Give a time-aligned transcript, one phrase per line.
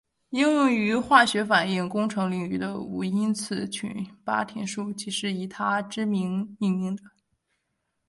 [0.31, 7.03] 应用于化学反应工程领域的无因次群八田数即是以他之名命名的。